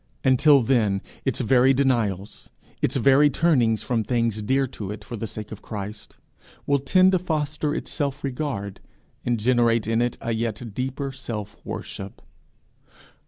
[0.23, 2.49] Until then, its very denials,
[2.81, 6.17] its very turnings from things dear to it for the sake of Christ,
[6.65, 8.79] will tend to foster its self regard,
[9.27, 12.23] and generate in it a yet deeper self worship.